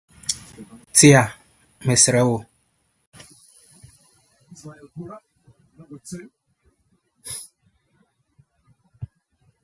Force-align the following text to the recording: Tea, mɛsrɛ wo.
Tea, 0.95 1.23
mɛsrɛ 1.85 2.21
wo. 2.27 2.37